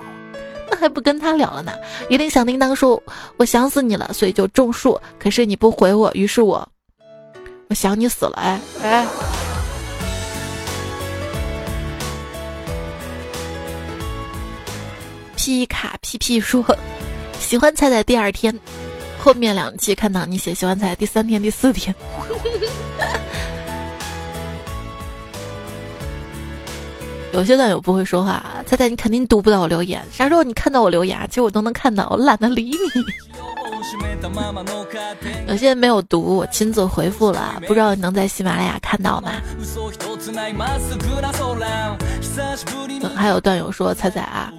[0.71, 1.73] 那还不跟他聊了呢？
[2.09, 3.03] 一定响叮当说，
[3.39, 6.65] 我想死你了，所以就种树，可是你不回我，于是我，
[7.69, 9.46] 我想你死了，哎哎。
[15.47, 16.77] 皮卡皮皮说，
[17.39, 18.53] 喜欢猜猜第二天，
[19.17, 21.95] 后面两期看到你写喜欢菜第三天第四天。
[27.33, 30.03] 有些段友不会说话，猜猜你肯定读不到我留言。
[30.11, 32.77] 啥时候你看到我留言，其实我都能看到，我懒得理你。
[35.47, 39.31] 有些没有读，我亲自回复了，不知道你能在喜马拉雅看到吗？
[43.15, 44.53] 还有段友说，猜猜啊，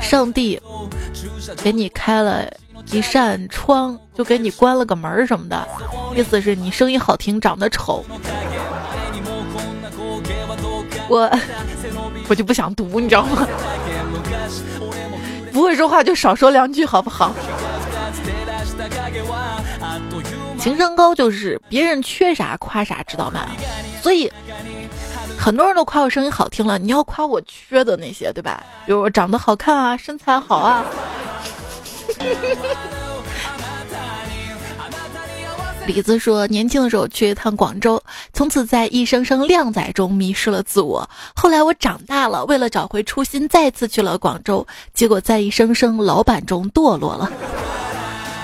[0.00, 0.58] 上帝
[1.62, 2.48] 给你开了
[2.92, 5.68] 一扇窗，就给你关了个门什么的，
[6.16, 8.02] 意思是你声音好听，长得丑。
[11.14, 11.30] 我
[12.28, 13.46] 我就不想读，你知道吗？
[15.52, 17.32] 不会说话就少说两句，好不好？
[20.58, 23.46] 情商高就是别人缺啥夸啥，知道吗？
[24.02, 24.28] 所以
[25.38, 28.60] 很多人都夸我声音好听了，你要夸我缺的那些，对吧？
[28.84, 30.84] 比如我长得好看啊，身材好啊。
[35.86, 41.06] 李子说：“年轻的时候去一趟广州，从此在一声声靓仔中迷失了自我。
[41.36, 47.30] 后来我长大了，为了找回初心，再次去了广州，结果在一声声老板中堕落了。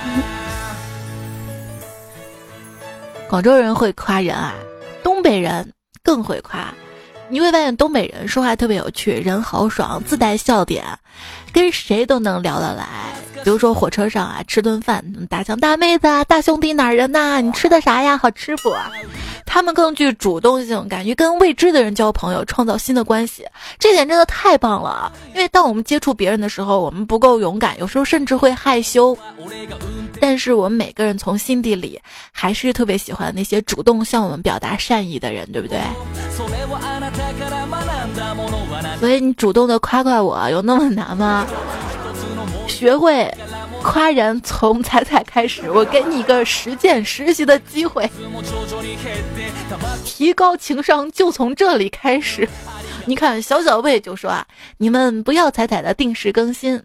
[3.26, 4.52] 广州人会夸人啊，
[5.02, 5.72] 东北人
[6.02, 6.74] 更会夸。
[7.32, 10.84] 你会发现东北人说话特别有趣，人豪爽，自带笑点，
[11.52, 12.86] 跟谁都能聊得来。”
[13.42, 17.40] 比如说火车上啊，吃顿饭，大强大妹子啊，大兄弟哪人呐？
[17.40, 18.18] 你吃的啥呀？
[18.18, 18.70] 好吃不？
[19.46, 23.42] 他们更具主动性，敢于跟未知的人交朋友，创造新的关系，
[23.78, 25.10] 这点真的太棒了。
[25.34, 29.16] 因为当我们接触别人的时候，我们不够勇敢，有时候甚至会害羞。
[30.20, 31.98] 但是我们每个人从心底里
[32.30, 35.80] 还是特别喜欢那些主动向我们表达善意的人，对不对？
[38.98, 41.46] 所以你主动的夸夸我，有那么难吗？
[42.66, 43.32] 学会
[43.82, 45.70] 夸人，从彩彩开始。
[45.70, 48.08] 我给你一个实践实习的机会，
[50.04, 52.48] 提高情商就从这里开始。
[53.10, 54.46] 你看，小小魏就说啊，
[54.76, 56.80] 你们不要彩彩的定时更新，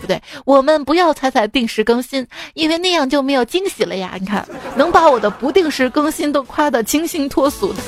[0.00, 4.16] 不对，我们不要彩彩定时更新，因为那样就没有惊喜了呀。
[4.20, 4.46] 你看，
[4.76, 7.82] 能把我的不定时更新都夸得清新脱俗的。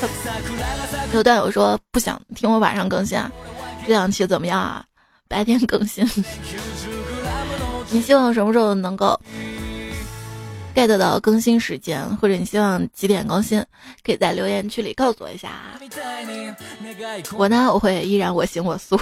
[1.13, 3.31] 有段友说不想听我晚上更新，啊，
[3.85, 4.83] 这两期怎么样啊？
[5.29, 6.05] 白天更新。
[7.89, 9.17] 你希望什么时候能够
[10.77, 13.59] get 到更新时间，或者你希望几点更新？
[14.05, 15.49] 可以在留言区里告诉我一下。
[17.35, 18.95] 我呢，我会依然我行我素。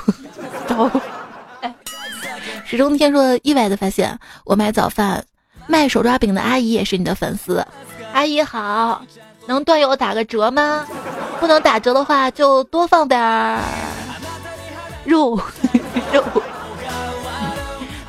[2.65, 5.21] 始终天说意外的发现，我买早饭
[5.67, 7.61] 卖手抓饼的阿姨也是你的粉丝。
[8.13, 9.03] 阿姨好，
[9.45, 10.87] 能段友打个折吗？
[11.41, 13.59] 不能打折的话，就多放点儿
[15.03, 15.37] 肉
[16.13, 16.23] 肉。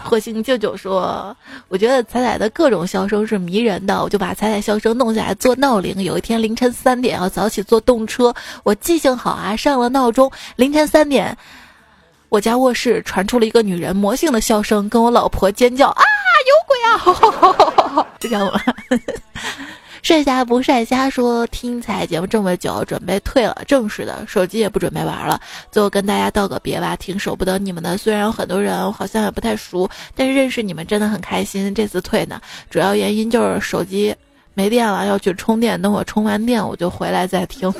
[0.06, 1.36] 火星舅舅说
[1.68, 6.02] ：“我觉得彩彩的各种笑声是迷人的，我就把彩彩笑声弄下来做闹铃。
[6.02, 8.32] 有一天凌晨三点要早起坐动车，
[8.62, 10.30] 我记性好啊，上了闹钟。
[10.54, 11.36] 凌晨三点，
[12.28, 16.04] 我家卧室传出了一个女人魔性的笑声，跟我老婆尖叫啊，
[16.46, 18.06] 有鬼啊！
[18.20, 18.60] 就这样了。”
[20.06, 25.40] 帅虾不帅虾说听彩节目这么久，准备退了，正式的手机也不准备玩了。
[25.72, 27.98] 最后跟大家道个别吧，挺舍不得你们的。
[27.98, 31.74] 虽然有很多人好像也不太熟，但是认识你们真的很开心。
[31.74, 32.40] 这次退呢，
[32.70, 34.14] 主要原因就是手机
[34.54, 35.82] 没电了，要去充电。
[35.82, 37.74] 等我充完电，我就回来再听。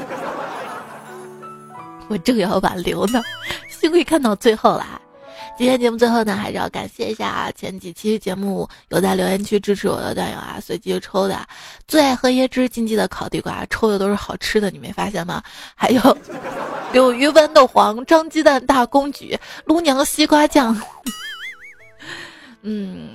[2.10, 3.22] 我正要挽留呢，
[3.68, 5.00] 幸亏看到最后了。
[5.58, 11.40] 今天节目最后呢，还是要感谢一下前几期节目有在留言区支持我的段友啊，随机抽的
[11.88, 15.42] 最爱喝椰汁禁忌的烤地瓜，抽的都是好吃的，你没发现吗？
[15.74, 16.18] 还有
[16.92, 20.78] 有鱼豌豆黄、张鸡蛋大公举、卢娘西瓜酱，
[22.60, 23.10] 嗯，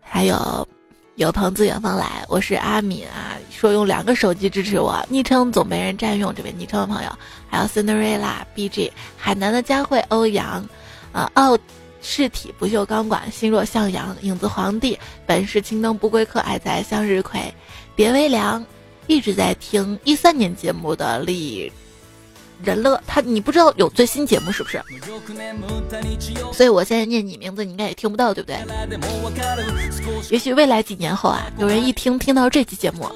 [0.00, 0.66] 还有
[1.14, 7.10] 有朋自远方来，我是阿敏啊，说用两个手机支持我，昵称总被人占用，这位昵称的朋友，
[7.48, 10.68] 还有 Cinderella、BG、海南的佳慧、欧阳。
[11.16, 11.30] 啊！
[11.32, 11.56] 傲
[12.02, 17.40] 视体不锈钢管，心若向阳，影子皇帝，本是青灯不归客，爱在向日葵，
[17.94, 18.62] 别微凉，
[19.06, 21.72] 一直在听一三年节目的李
[22.64, 24.82] 人乐，他你不知道有最新节目是不是？
[26.52, 28.58] 所以我现在念你名字，你应该也听不到，对不对？
[30.30, 33.08] 也许未来几年后啊，有人一听听到这期节目，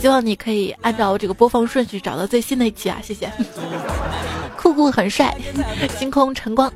[0.00, 3.30] 希望你可以按照这个播放顺序找到最新的一期啊，谢谢。
[4.56, 5.36] 酷酷很帅，
[5.98, 6.72] 星空晨光，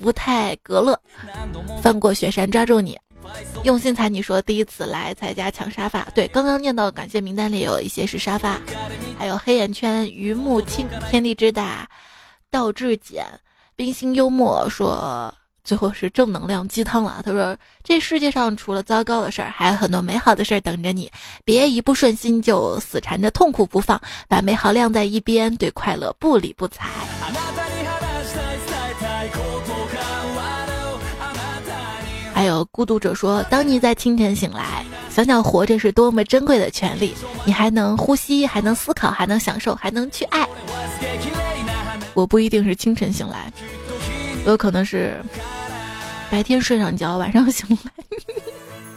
[0.00, 0.98] 福泰格勒，
[1.82, 2.96] 翻过雪山抓住你，
[3.64, 8.60] 用心才你说第一次来才家抢沙发，对，刚刚念到感谢名单里有一些是沙发，
[9.18, 11.88] 还有黑眼圈于木青，天地之大，
[12.50, 13.24] 道至简，
[13.76, 15.32] 冰心幽默说。
[15.64, 17.20] 最后是正能量鸡汤了。
[17.22, 17.54] 他说
[17.84, 21.12] ：“这世界上除了糟糕的事儿，还有很多美好的事儿等着你。
[21.44, 26.88] 别一不顺心就死缠着痛苦不放，把美好晾在一边，对快乐不理不睬。”
[32.38, 37.12] 还有孤独者说：“当你在清晨醒来，想想活着是多么珍贵的权利，
[37.44, 40.48] 你还能呼吸，还能思考，还能享受，还能去爱。”
[42.14, 43.52] 我不一定是清晨醒来，
[44.46, 45.20] 有可能是。
[46.30, 47.90] 白天睡上觉，晚上醒来。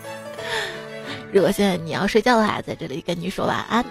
[1.34, 3.84] 如果现在你要睡觉的话，在这里跟你说晚安。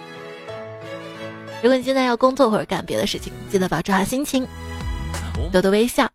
[1.61, 4.47] 如果你现在要工作或者干别的事情，记得保持好心情，
[5.51, 6.09] 多多微笑。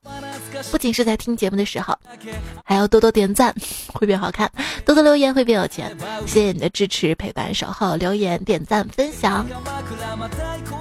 [0.71, 1.97] 不仅是在听节目的时候，
[2.65, 3.55] 还要多多点赞，
[3.93, 4.49] 会变好看；
[4.85, 5.97] 多多留言，会变有钱。
[6.27, 9.47] 谢谢你的支持、陪伴、守候、留言、点赞、分享。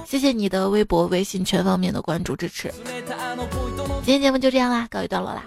[0.06, 2.72] 谢谢你的微博、微信全方面的关注支持。
[4.04, 5.44] 今天节目就这样啦，告一段落啦。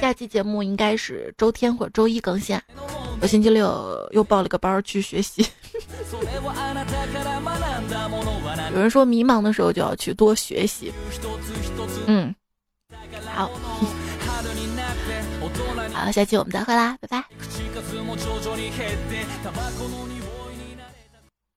[0.00, 2.58] 下期节目应该是周天或者周一更新。
[3.20, 5.46] 我星期六又报了个班去学习。
[8.74, 10.92] 有人说迷茫的时候就要去多学习。
[12.06, 12.34] 嗯。
[13.34, 13.50] 好，
[15.92, 17.24] 好，下期我们再会啦，拜拜。